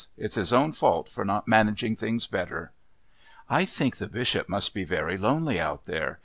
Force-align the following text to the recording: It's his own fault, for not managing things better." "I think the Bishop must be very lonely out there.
It's 0.17 0.33
his 0.33 0.51
own 0.51 0.71
fault, 0.71 1.09
for 1.09 1.23
not 1.23 1.47
managing 1.47 1.95
things 1.95 2.25
better." 2.25 2.71
"I 3.47 3.65
think 3.65 3.97
the 3.97 4.07
Bishop 4.07 4.49
must 4.49 4.73
be 4.73 4.83
very 4.83 5.15
lonely 5.15 5.59
out 5.59 5.85
there. 5.85 6.19